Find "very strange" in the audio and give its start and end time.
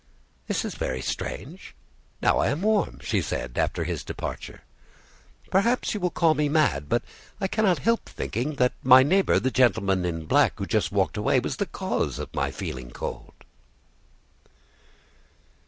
0.73-1.75